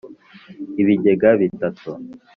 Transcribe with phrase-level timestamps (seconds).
[0.81, 1.89] ibigega bitatu,